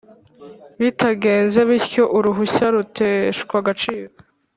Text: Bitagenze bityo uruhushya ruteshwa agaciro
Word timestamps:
Bitagenze 0.79 1.59
bityo 1.69 2.03
uruhushya 2.17 2.65
ruteshwa 2.75 3.55
agaciro 3.61 4.13